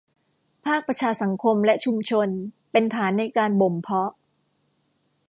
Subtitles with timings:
[0.65, 2.27] ภาคประชาสังคมและชุมชน
[2.71, 4.11] เป็นฐานในการบ่มเพาะ